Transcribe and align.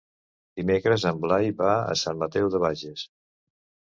Dimecres 0.59 1.03
en 1.09 1.19
Blai 1.25 1.51
va 1.59 1.73
a 1.73 1.97
Sant 2.05 2.17
Mateu 2.23 2.49
de 2.57 2.63
Bages. 2.65 3.05